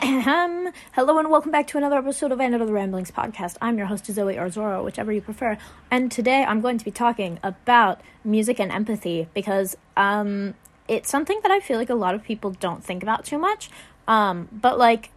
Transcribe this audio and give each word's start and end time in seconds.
Hello 0.00 1.18
and 1.18 1.28
welcome 1.28 1.50
back 1.50 1.66
to 1.66 1.76
another 1.76 1.96
episode 1.96 2.30
of 2.30 2.38
Another 2.38 2.72
Ramblings 2.72 3.10
podcast. 3.10 3.56
I'm 3.60 3.78
your 3.78 3.88
host 3.88 4.06
Zoe 4.06 4.38
or 4.38 4.48
Zoro, 4.48 4.84
whichever 4.84 5.10
you 5.10 5.20
prefer. 5.20 5.58
And 5.90 6.12
today 6.12 6.44
I'm 6.44 6.60
going 6.60 6.78
to 6.78 6.84
be 6.84 6.92
talking 6.92 7.40
about 7.42 8.00
music 8.22 8.60
and 8.60 8.70
empathy 8.70 9.26
because 9.34 9.76
um, 9.96 10.54
it's 10.86 11.10
something 11.10 11.40
that 11.42 11.50
I 11.50 11.58
feel 11.58 11.78
like 11.78 11.90
a 11.90 11.96
lot 11.96 12.14
of 12.14 12.22
people 12.22 12.50
don't 12.52 12.84
think 12.84 13.02
about 13.02 13.24
too 13.24 13.38
much. 13.38 13.70
Um, 14.06 14.48
but 14.52 14.78
like, 14.78 15.10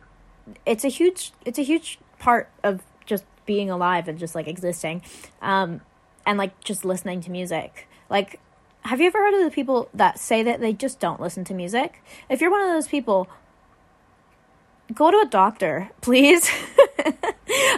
it's 0.65 0.84
a 0.84 0.89
huge, 0.89 1.32
it's 1.45 1.59
a 1.59 1.63
huge 1.63 2.00
part 2.18 2.50
of 2.63 2.82
just 3.05 3.23
being 3.45 3.70
alive 3.70 4.07
and 4.07 4.18
just 4.18 4.34
like 4.34 4.48
existing, 4.48 5.04
um, 5.43 5.82
and 6.25 6.39
like 6.39 6.59
just 6.63 6.84
listening 6.84 7.21
to 7.21 7.29
music. 7.29 7.88
Like, 8.09 8.39
have 8.86 9.00
you 9.00 9.05
ever 9.05 9.20
heard 9.20 9.36
of 9.36 9.43
the 9.43 9.52
people 9.52 9.89
that 9.93 10.18
say 10.18 10.41
that 10.41 10.59
they 10.59 10.73
just 10.73 11.00
don't 11.00 11.21
listen 11.21 11.43
to 11.45 11.54
music? 11.54 12.04
If 12.29 12.41
you're 12.41 12.50
one 12.50 12.61
of 12.61 12.70
those 12.70 12.88
people, 12.88 13.29
go 14.94 15.12
to 15.12 15.18
a 15.18 15.26
doctor, 15.26 15.90
please. 16.02 16.50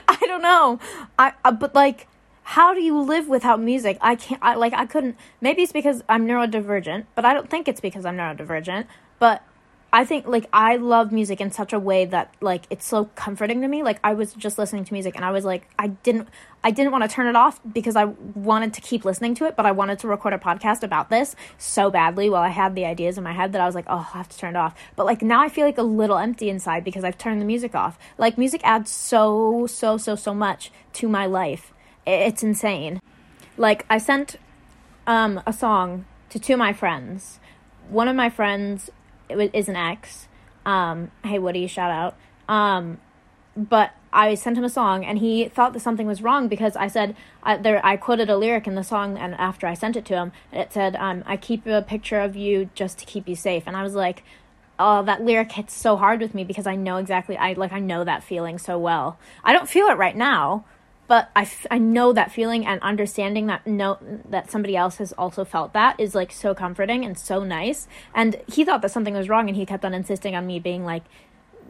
I 0.08 0.18
don't 0.22 0.42
know. 0.42 0.80
I, 1.18 1.34
I 1.44 1.52
but 1.52 1.76
like 1.76 2.08
how 2.44 2.74
do 2.74 2.82
you 2.82 3.00
live 3.00 3.28
without 3.28 3.60
music? 3.60 3.98
I 4.02 4.16
can't 4.16 4.40
I 4.44 4.56
like 4.56 4.74
I 4.74 4.86
couldn't 4.86 5.18
maybe 5.42 5.62
it's 5.64 5.72
because 5.72 6.04
I'm 6.10 6.28
neurodivergent, 6.28 7.06
but 7.16 7.26
I 7.26 7.34
don't 7.34 7.50
think 7.50 7.68
it's 7.68 7.80
because 7.80 8.06
I'm 8.06 8.18
neurodivergent, 8.18 8.86
but 9.20 9.44
I 9.96 10.06
think 10.06 10.26
like 10.26 10.48
I 10.52 10.78
love 10.78 11.12
music 11.12 11.40
in 11.40 11.52
such 11.52 11.72
a 11.72 11.78
way 11.78 12.06
that 12.06 12.34
like 12.42 12.64
it's 12.72 12.84
so 12.84 13.12
comforting 13.14 13.62
to 13.62 13.68
me. 13.68 13.84
Like 13.84 14.00
I 14.04 14.16
was 14.16 14.34
just 14.34 14.58
listening 14.58 14.86
to 14.86 14.92
music 14.92 15.16
and 15.16 15.24
I 15.24 15.30
was 15.30 15.46
like 15.46 15.70
I 15.78 15.90
didn't 15.90 16.30
I 16.64 16.72
didn't 16.72 16.92
want 16.92 17.04
to 17.04 17.08
turn 17.08 17.28
it 17.28 17.36
off 17.36 17.60
because 17.72 17.96
I 17.96 18.06
wanted 18.06 18.74
to 18.74 18.82
keep 18.82 19.06
listening 19.06 19.36
to 19.36 19.46
it, 19.46 19.56
but 19.56 19.68
I 19.68 19.72
wanted 19.72 20.00
to 20.00 20.08
record 20.08 20.34
a 20.34 20.40
podcast 20.40 20.82
about 20.82 21.12
this 21.12 21.36
so 21.60 21.92
badly 21.92 22.28
while 22.28 22.42
I 22.42 22.50
had 22.50 22.74
the 22.74 22.86
ideas 22.86 23.20
in 23.20 23.24
my 23.24 23.34
head 23.34 23.52
that 23.52 23.62
I 23.62 23.68
was 23.68 23.76
like, 23.76 23.86
"Oh, 23.88 24.10
I 24.12 24.18
have 24.18 24.30
to 24.30 24.38
turn 24.38 24.56
it 24.56 24.58
off." 24.58 24.74
But 24.96 25.06
like 25.06 25.22
now 25.22 25.44
I 25.44 25.48
feel 25.48 25.64
like 25.64 25.78
a 25.78 25.84
little 25.84 26.18
empty 26.18 26.50
inside 26.50 26.84
because 26.84 27.04
I've 27.04 27.20
turned 27.20 27.40
the 27.40 27.46
music 27.46 27.76
off. 27.76 28.00
Like 28.18 28.36
music 28.36 28.62
adds 28.64 28.90
so 28.90 29.68
so 29.68 29.98
so 29.98 30.16
so 30.16 30.34
much 30.34 30.72
to 30.94 31.08
my 31.08 31.28
life. 31.28 31.72
It's 32.08 32.42
insane. 32.42 33.00
Like 33.58 33.86
I 33.92 34.00
sent 34.00 34.38
um 35.06 35.40
a 35.46 35.54
song 35.54 36.06
to 36.30 36.40
two 36.40 36.54
of 36.54 36.60
my 36.60 36.74
friends. 36.74 37.40
One 37.90 38.08
of 38.08 38.16
my 38.16 38.32
friends 38.32 38.90
is 39.30 39.70
an 39.70 39.76
ex. 39.76 40.28
Um, 40.66 41.12
hey 41.24 41.40
Woody, 41.40 41.68
shout 41.68 41.92
out. 41.92 42.16
Um, 42.48 43.00
but 43.56 43.92
I 44.12 44.36
sent 44.36 44.58
him 44.58 44.64
a 44.64 44.70
song, 44.70 45.04
and 45.06 45.20
he 45.20 45.48
thought 45.48 45.74
that 45.74 45.80
something 45.80 46.08
was 46.08 46.22
wrong 46.22 46.48
because 46.48 46.76
I 46.76 46.88
said 46.88 47.16
I, 47.42 47.58
there. 47.58 47.84
I 47.86 47.98
quoted 47.98 48.30
a 48.30 48.38
lyric 48.38 48.68
in 48.68 48.76
the 48.76 48.84
song, 48.84 49.18
and 49.18 49.34
after 49.36 49.68
I 49.68 49.74
sent 49.74 49.96
it 49.96 50.06
to 50.06 50.16
him, 50.16 50.32
it 50.52 50.74
said, 50.74 50.96
um, 50.96 51.24
"I 51.26 51.38
keep 51.38 51.66
a 51.66 51.82
picture 51.82 52.20
of 52.20 52.36
you 52.36 52.70
just 52.76 53.00
to 53.00 53.06
keep 53.06 53.28
you 53.28 53.36
safe." 53.36 53.64
And 53.66 53.76
I 53.76 53.84
was 53.84 53.96
like, 53.96 54.24
"Oh, 54.78 55.04
that 55.04 55.24
lyric 55.24 55.52
hits 55.52 55.74
so 55.74 55.98
hard 55.98 56.22
with 56.22 56.34
me 56.34 56.44
because 56.44 56.68
I 56.68 56.76
know 56.76 56.98
exactly. 56.98 57.38
I 57.38 57.54
like 57.54 57.74
I 57.74 57.80
know 57.80 58.04
that 58.04 58.24
feeling 58.24 58.58
so 58.58 58.78
well. 58.78 59.18
I 59.44 59.54
don't 59.54 59.70
feel 59.70 59.88
it 59.88 59.98
right 59.98 60.16
now, 60.16 60.66
but 61.08 61.30
I, 61.36 61.50
I 61.70 61.80
know 61.80 62.14
that 62.14 62.32
feeling 62.32 62.66
and 62.66 62.82
understanding 62.82 63.48
that 63.48 63.68
no 63.68 63.98
that 64.30 64.50
somebody 64.50 64.76
else 64.76 64.98
has 64.98 65.12
also 65.14 65.44
felt 65.44 65.74
that 65.74 66.00
is 66.00 66.16
like 66.16 66.32
so 66.32 66.56
comforting 66.56 67.04
and 67.04 67.18
so 67.18 67.44
nice. 67.44 67.88
And 68.16 68.42
he 68.52 68.64
thought 68.64 68.82
that 68.82 68.92
something 68.92 69.14
was 69.14 69.28
wrong 69.28 69.50
and 69.50 69.58
he 69.58 69.66
kept 69.66 69.84
on 69.84 69.94
insisting 69.94 70.36
on 70.36 70.48
me 70.48 70.60
being 70.60 70.86
like 70.86 71.04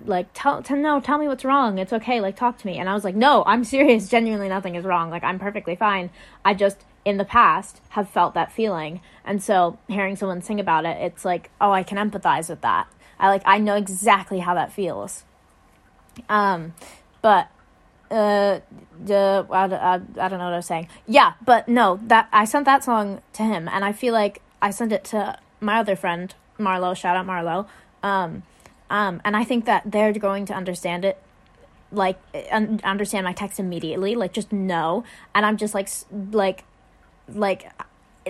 like 0.05 0.27
tell, 0.33 0.61
tell 0.61 0.77
no 0.77 0.99
tell 0.99 1.17
me 1.17 1.27
what's 1.27 1.43
wrong. 1.43 1.79
It's 1.79 1.93
okay. 1.93 2.21
Like 2.21 2.35
talk 2.35 2.57
to 2.59 2.67
me. 2.67 2.77
And 2.77 2.87
i 2.87 2.93
was 2.93 3.03
like 3.03 3.15
no 3.15 3.43
i'm 3.47 3.63
serious. 3.75 4.07
Genuinely 4.07 4.49
nothing 4.49 4.75
is 4.75 4.85
wrong. 4.85 5.09
Like 5.09 5.23
i'm 5.23 5.39
perfectly 5.39 5.75
fine. 5.75 6.11
I 6.45 6.53
just 6.53 6.77
in 7.03 7.17
the 7.17 7.25
past 7.25 7.81
have 7.89 8.09
felt 8.09 8.35
that 8.35 8.51
feeling. 8.51 9.01
And 9.25 9.41
so 9.41 9.79
hearing 9.87 10.15
someone 10.15 10.41
sing 10.41 10.59
about 10.59 10.85
it 10.85 10.97
it's 11.01 11.25
like 11.25 11.49
oh 11.59 11.71
i 11.71 11.81
can 11.81 11.97
empathize 11.97 12.49
with 12.49 12.61
that. 12.61 12.87
I 13.19 13.29
like 13.29 13.43
i 13.45 13.57
know 13.57 13.75
exactly 13.75 14.39
how 14.39 14.53
that 14.53 14.71
feels. 14.71 15.23
Um 16.29 16.75
but 17.23 17.49
uh, 18.13 18.59
uh 19.11 19.43
I, 19.49 19.65
I, 19.65 19.93
I 19.95 20.27
don't 20.27 20.39
know 20.39 20.45
what 20.45 20.53
I 20.53 20.57
was 20.57 20.65
saying. 20.65 20.87
Yeah, 21.07 21.33
but 21.43 21.67
no, 21.67 21.99
that 22.03 22.29
I 22.31 22.45
sent 22.45 22.65
that 22.65 22.83
song 22.83 23.21
to 23.33 23.43
him, 23.43 23.67
and 23.67 23.83
I 23.83 23.91
feel 23.91 24.13
like 24.13 24.41
I 24.61 24.71
sent 24.71 24.91
it 24.91 25.03
to 25.05 25.37
my 25.59 25.79
other 25.79 25.95
friend 25.95 26.33
Marlo. 26.59 26.95
Shout 26.95 27.17
out 27.17 27.25
Marlo. 27.25 27.67
Um, 28.03 28.43
um, 28.89 29.21
and 29.25 29.35
I 29.35 29.43
think 29.43 29.65
that 29.65 29.83
they're 29.85 30.13
going 30.13 30.45
to 30.45 30.53
understand 30.53 31.03
it, 31.03 31.17
like 31.91 32.19
un- 32.51 32.79
understand 32.83 33.25
my 33.25 33.33
text 33.33 33.59
immediately, 33.59 34.15
like 34.15 34.33
just 34.33 34.51
know. 34.51 35.03
And 35.33 35.45
I'm 35.45 35.57
just 35.57 35.73
like, 35.73 35.89
like, 36.31 36.63
like, 37.27 37.71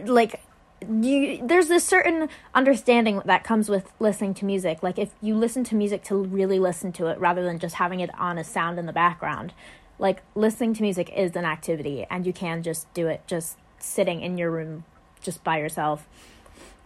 like 0.05 0.41
you 0.89 1.45
there's 1.45 1.67
this 1.67 1.83
certain 1.83 2.29
understanding 2.53 3.21
that 3.25 3.43
comes 3.43 3.69
with 3.69 3.91
listening 3.99 4.33
to 4.33 4.45
music 4.45 4.81
like 4.83 4.97
if 4.97 5.11
you 5.21 5.35
listen 5.35 5.63
to 5.63 5.75
music 5.75 6.03
to 6.03 6.15
really 6.15 6.59
listen 6.59 6.91
to 6.91 7.07
it 7.07 7.19
rather 7.19 7.43
than 7.43 7.59
just 7.59 7.75
having 7.75 7.99
it 7.99 8.09
on 8.19 8.37
a 8.37 8.43
sound 8.43 8.79
in 8.79 8.85
the 8.85 8.93
background 8.93 9.53
like 9.99 10.21
listening 10.35 10.73
to 10.73 10.81
music 10.81 11.11
is 11.15 11.35
an 11.35 11.45
activity 11.45 12.05
and 12.09 12.25
you 12.25 12.33
can 12.33 12.63
just 12.63 12.91
do 12.93 13.07
it 13.07 13.21
just 13.27 13.57
sitting 13.79 14.21
in 14.21 14.37
your 14.37 14.49
room 14.51 14.83
just 15.21 15.43
by 15.43 15.57
yourself 15.57 16.07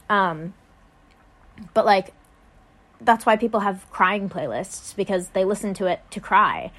um 0.09 0.53
but 1.74 1.86
like 1.86 2.13
that's 3.00 3.25
why 3.25 3.36
people 3.36 3.62
have 3.62 3.90
crying 3.91 4.30
playlists 4.30 4.96
because 4.96 5.30
they 5.30 5.46
listen 5.46 5.74
to 5.74 5.86
it 5.86 6.02
to 6.09 6.19
cry 6.19 6.72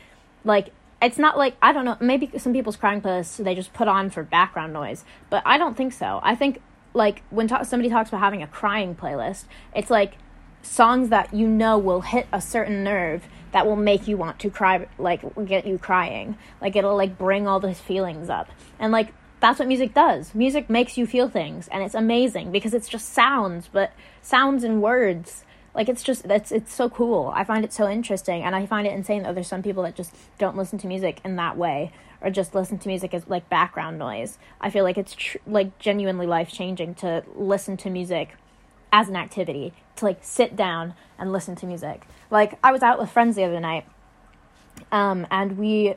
like 0.44 0.72
it's 1.00 1.18
not 1.18 1.38
like 1.38 1.56
I 1.62 1.72
don't 1.72 1.84
know. 1.84 1.96
Maybe 2.00 2.30
some 2.38 2.52
people's 2.52 2.76
crying 2.76 3.00
playlists 3.00 3.42
they 3.42 3.54
just 3.54 3.72
put 3.72 3.88
on 3.88 4.10
for 4.10 4.22
background 4.22 4.72
noise, 4.72 5.04
but 5.30 5.42
I 5.46 5.58
don't 5.58 5.76
think 5.76 5.92
so. 5.92 6.20
I 6.22 6.34
think 6.34 6.60
like 6.98 7.22
when 7.30 7.46
ta- 7.48 7.62
somebody 7.62 7.88
talks 7.88 8.10
about 8.10 8.20
having 8.20 8.42
a 8.42 8.46
crying 8.46 8.94
playlist, 8.94 9.44
it's 9.74 9.88
like 9.88 10.18
songs 10.60 11.08
that 11.08 11.32
you 11.32 11.46
know 11.46 11.78
will 11.78 12.02
hit 12.02 12.26
a 12.32 12.40
certain 12.40 12.84
nerve 12.84 13.26
that 13.52 13.64
will 13.64 13.76
make 13.76 14.06
you 14.06 14.16
want 14.18 14.38
to 14.40 14.50
cry 14.50 14.86
like 14.98 15.22
get 15.46 15.66
you 15.66 15.78
crying. 15.78 16.36
Like 16.60 16.76
it'll 16.76 16.96
like 16.96 17.16
bring 17.16 17.46
all 17.46 17.60
those 17.60 17.78
feelings 17.78 18.28
up. 18.28 18.50
And 18.78 18.92
like 18.92 19.14
that's 19.40 19.60
what 19.60 19.68
music 19.68 19.94
does. 19.94 20.34
Music 20.34 20.68
makes 20.68 20.98
you 20.98 21.06
feel 21.06 21.28
things 21.28 21.68
and 21.68 21.82
it's 21.82 21.94
amazing 21.94 22.50
because 22.50 22.74
it's 22.74 22.88
just 22.88 23.08
sounds 23.08 23.68
but 23.72 23.92
sounds 24.20 24.64
and 24.64 24.82
words 24.82 25.44
like 25.74 25.88
it's 25.88 26.02
just 26.02 26.24
it's 26.26 26.50
it's 26.50 26.74
so 26.74 26.90
cool. 26.90 27.32
I 27.34 27.44
find 27.44 27.64
it 27.64 27.72
so 27.72 27.88
interesting 27.88 28.42
and 28.42 28.56
i 28.56 28.66
find 28.66 28.86
it 28.86 28.92
insane 28.92 29.22
that 29.22 29.36
there's 29.36 29.46
some 29.46 29.62
people 29.62 29.84
that 29.84 29.94
just 29.94 30.12
don't 30.36 30.56
listen 30.56 30.78
to 30.80 30.88
music 30.88 31.20
in 31.24 31.36
that 31.36 31.56
way 31.56 31.92
or 32.20 32.30
just 32.30 32.54
listen 32.54 32.78
to 32.78 32.88
music 32.88 33.14
as 33.14 33.28
like 33.28 33.48
background 33.48 33.98
noise. 33.98 34.38
I 34.60 34.70
feel 34.70 34.84
like 34.84 34.98
it's 34.98 35.14
tr- 35.14 35.38
like 35.46 35.78
genuinely 35.78 36.26
life 36.26 36.50
changing 36.50 36.94
to 36.96 37.24
listen 37.34 37.76
to 37.78 37.90
music 37.90 38.34
as 38.92 39.08
an 39.08 39.16
activity, 39.16 39.72
to 39.96 40.04
like 40.04 40.18
sit 40.22 40.56
down 40.56 40.94
and 41.18 41.32
listen 41.32 41.54
to 41.56 41.66
music. 41.66 42.06
Like 42.30 42.58
I 42.62 42.72
was 42.72 42.82
out 42.82 42.98
with 42.98 43.10
friends 43.10 43.36
the 43.36 43.44
other 43.44 43.60
night, 43.60 43.86
um, 44.90 45.26
and 45.30 45.58
we 45.58 45.94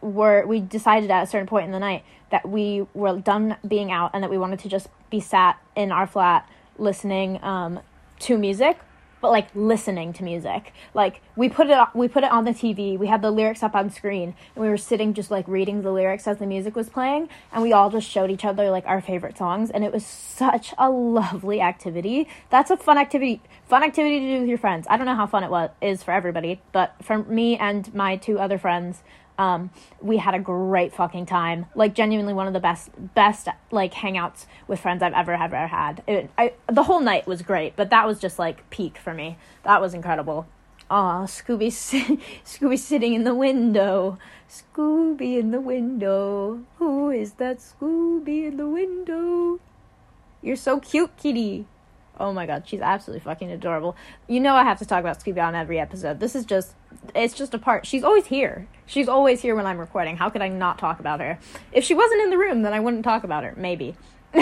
were 0.00 0.46
we 0.46 0.60
decided 0.60 1.10
at 1.10 1.24
a 1.24 1.26
certain 1.26 1.46
point 1.46 1.66
in 1.66 1.72
the 1.72 1.78
night 1.78 2.04
that 2.30 2.48
we 2.48 2.86
were 2.94 3.18
done 3.18 3.56
being 3.66 3.92
out 3.92 4.10
and 4.14 4.22
that 4.22 4.30
we 4.30 4.38
wanted 4.38 4.58
to 4.60 4.68
just 4.68 4.88
be 5.10 5.20
sat 5.20 5.60
in 5.76 5.92
our 5.92 6.06
flat 6.06 6.48
listening 6.78 7.42
um, 7.42 7.80
to 8.18 8.38
music 8.38 8.78
but 9.20 9.30
like 9.30 9.48
listening 9.54 10.12
to 10.14 10.24
music. 10.24 10.72
Like 10.94 11.20
we 11.36 11.48
put 11.48 11.68
it 11.68 11.78
we 11.94 12.08
put 12.08 12.24
it 12.24 12.32
on 12.32 12.44
the 12.44 12.52
TV. 12.52 12.98
We 12.98 13.06
had 13.06 13.22
the 13.22 13.30
lyrics 13.30 13.62
up 13.62 13.74
on 13.74 13.90
screen 13.90 14.34
and 14.54 14.62
we 14.62 14.68
were 14.68 14.76
sitting 14.76 15.14
just 15.14 15.30
like 15.30 15.46
reading 15.48 15.82
the 15.82 15.92
lyrics 15.92 16.26
as 16.26 16.38
the 16.38 16.46
music 16.46 16.76
was 16.76 16.88
playing 16.88 17.28
and 17.52 17.62
we 17.62 17.72
all 17.72 17.90
just 17.90 18.08
showed 18.08 18.30
each 18.30 18.44
other 18.44 18.70
like 18.70 18.86
our 18.86 19.00
favorite 19.00 19.36
songs 19.38 19.70
and 19.70 19.84
it 19.84 19.92
was 19.92 20.04
such 20.04 20.72
a 20.78 20.90
lovely 20.90 21.60
activity. 21.60 22.28
That's 22.50 22.70
a 22.70 22.76
fun 22.76 22.98
activity 22.98 23.42
fun 23.68 23.82
activity 23.82 24.20
to 24.20 24.26
do 24.34 24.40
with 24.40 24.48
your 24.48 24.58
friends. 24.58 24.86
I 24.90 24.96
don't 24.96 25.06
know 25.06 25.14
how 25.14 25.26
fun 25.26 25.44
it 25.44 25.50
was 25.50 25.70
is 25.80 26.02
for 26.02 26.12
everybody, 26.12 26.60
but 26.72 26.94
for 27.02 27.18
me 27.18 27.56
and 27.56 27.92
my 27.94 28.16
two 28.16 28.38
other 28.38 28.58
friends 28.58 29.02
um, 29.40 29.70
we 30.02 30.18
had 30.18 30.34
a 30.34 30.38
great 30.38 30.92
fucking 30.92 31.24
time. 31.24 31.64
Like 31.74 31.94
genuinely 31.94 32.34
one 32.34 32.46
of 32.46 32.52
the 32.52 32.60
best 32.60 32.90
best 33.14 33.48
like 33.70 33.94
hangouts 33.94 34.44
with 34.68 34.80
friends 34.80 35.02
I've 35.02 35.14
ever 35.14 35.32
ever 35.32 35.66
had. 35.66 36.02
It, 36.06 36.30
I, 36.36 36.52
the 36.70 36.82
whole 36.82 37.00
night 37.00 37.26
was 37.26 37.40
great, 37.40 37.74
but 37.74 37.88
that 37.88 38.06
was 38.06 38.18
just 38.18 38.38
like 38.38 38.68
peak 38.68 38.98
for 38.98 39.14
me. 39.14 39.38
That 39.62 39.80
was 39.80 39.94
incredible. 39.94 40.46
Aw, 40.90 41.24
Scooby, 41.24 41.68
Scooby 42.44 42.78
sitting 42.78 43.14
in 43.14 43.24
the 43.24 43.34
window. 43.34 44.18
Scooby 44.46 45.38
in 45.38 45.52
the 45.52 45.60
window. 45.60 46.60
Who 46.76 47.10
is 47.10 47.32
that 47.34 47.58
Scooby 47.60 48.48
in 48.48 48.58
the 48.58 48.68
window? 48.68 49.58
You're 50.42 50.56
so 50.56 50.80
cute, 50.80 51.16
kitty. 51.16 51.66
Oh 52.20 52.32
my 52.32 52.46
god, 52.46 52.64
she's 52.66 52.80
absolutely 52.80 53.24
fucking 53.24 53.50
adorable. 53.50 53.96
You 54.28 54.40
know 54.40 54.54
I 54.54 54.62
have 54.64 54.78
to 54.78 54.84
talk 54.84 55.00
about 55.00 55.18
Scooby 55.18 55.42
on 55.42 55.54
every 55.54 55.80
episode. 55.80 56.20
This 56.20 56.34
is 56.34 56.44
just 56.44 56.74
it's 57.14 57.34
just 57.34 57.54
a 57.54 57.58
part. 57.58 57.86
She's 57.86 58.04
always 58.04 58.26
here. 58.26 58.68
She's 58.86 59.08
always 59.08 59.40
here 59.40 59.56
when 59.56 59.66
I'm 59.66 59.78
recording. 59.78 60.16
How 60.16 60.28
could 60.28 60.42
I 60.42 60.48
not 60.48 60.78
talk 60.78 61.00
about 61.00 61.20
her? 61.20 61.38
If 61.72 61.84
she 61.84 61.94
wasn't 61.94 62.20
in 62.22 62.30
the 62.30 62.38
room, 62.38 62.62
then 62.62 62.72
I 62.72 62.80
wouldn't 62.80 63.04
talk 63.04 63.24
about 63.24 63.44
her. 63.44 63.54
Maybe. 63.56 63.96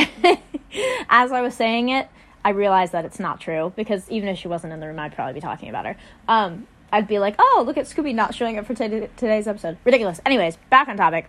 As 1.09 1.33
I 1.33 1.41
was 1.41 1.55
saying 1.55 1.89
it, 1.89 2.09
I 2.45 2.51
realized 2.51 2.93
that 2.93 3.05
it's 3.05 3.21
not 3.21 3.41
true 3.41 3.73
because 3.77 4.09
even 4.11 4.29
if 4.29 4.39
she 4.39 4.49
wasn't 4.49 4.73
in 4.73 4.81
the 4.81 4.87
room, 4.87 4.99
I'd 4.99 5.15
probably 5.15 5.35
be 5.35 5.41
talking 5.41 5.69
about 5.69 5.87
her. 5.87 5.97
Um, 6.27 6.67
I'd 6.93 7.07
be 7.07 7.19
like, 7.19 7.37
"Oh, 7.39 7.63
look 7.67 7.77
at 7.77 7.87
Scooby 7.87 8.15
not 8.15 8.35
showing 8.35 8.59
up 8.59 8.67
for 8.67 8.75
t- 8.75 9.09
today's 9.17 9.47
episode." 9.47 9.79
Ridiculous. 9.85 10.21
Anyways, 10.25 10.57
back 10.71 10.89
on 10.89 10.97
topic. 10.97 11.29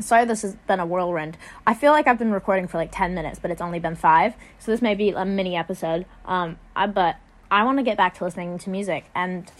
Sorry, 0.00 0.24
this 0.24 0.42
has 0.42 0.56
been 0.66 0.80
a 0.80 0.86
whirlwind. 0.86 1.36
I 1.66 1.74
feel 1.74 1.92
like 1.92 2.06
I've 2.06 2.18
been 2.18 2.32
recording 2.32 2.66
for 2.66 2.78
like 2.78 2.90
10 2.92 3.14
minutes, 3.14 3.38
but 3.38 3.50
it's 3.50 3.60
only 3.60 3.78
been 3.78 3.94
five. 3.94 4.34
So 4.58 4.70
this 4.70 4.82
may 4.82 4.94
be 4.94 5.10
a 5.10 5.24
mini 5.24 5.56
episode. 5.56 6.06
Um, 6.24 6.58
I, 6.74 6.86
but 6.86 7.16
I 7.50 7.64
want 7.64 7.78
to 7.78 7.84
get 7.84 7.96
back 7.96 8.14
to 8.18 8.24
listening 8.24 8.58
to 8.58 8.70
music. 8.70 9.04
And 9.14 9.50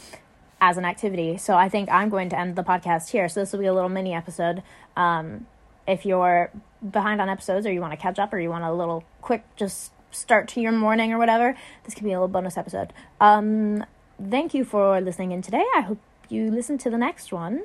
as 0.65 0.79
an 0.79 0.85
activity. 0.87 1.37
So 1.37 1.57
I 1.57 1.69
think 1.69 1.91
I'm 1.91 2.09
going 2.09 2.31
to 2.31 2.39
end 2.39 2.57
the 2.57 2.63
podcast 2.63 3.11
here. 3.11 3.29
So 3.29 3.41
this 3.41 3.53
will 3.53 3.61
be 3.61 3.67
a 3.67 3.75
little 3.75 3.91
mini 3.91 4.15
episode. 4.15 4.63
Um, 4.97 5.47
if 5.87 6.07
you're 6.07 6.51
behind 6.91 7.21
on 7.21 7.29
episodes 7.29 7.67
or 7.67 7.73
you 7.73 7.83
want 7.83 7.93
to 7.93 7.99
catch 7.99 8.19
up 8.19 8.33
or 8.33 8.39
you 8.39 8.49
want 8.49 8.65
a 8.65 8.73
little 8.73 9.05
quick 9.21 9.45
just 9.57 9.93
start 10.11 10.49
to 10.49 10.63
your 10.63 10.73
morning 10.73 11.13
or 11.13 11.19
whatever, 11.19 11.55
this 11.85 11.93
could 11.93 12.05
be 12.05 12.13
a 12.13 12.15
little 12.15 12.29
bonus 12.29 12.57
episode. 12.57 12.95
Um, 13.21 13.85
thank 14.31 14.55
you 14.55 14.65
for 14.65 15.01
listening 15.03 15.33
in 15.33 15.43
today. 15.43 15.65
I 15.77 15.83
hope 15.83 15.99
you 16.31 16.51
listen 16.51 16.79
to 16.79 16.89
the 16.89 16.99
next 16.99 17.31
one. 17.31 17.65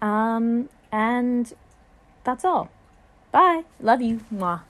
Um, 0.00 0.68
and 0.92 1.52
that's 2.24 2.44
all. 2.44 2.70
Bye. 3.32 3.64
Love 3.80 4.02
you. 4.02 4.20
Mwah. 4.32 4.67